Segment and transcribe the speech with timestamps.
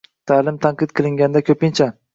[0.29, 1.95] Ta’lim tanqid qilinganda ko‘pincha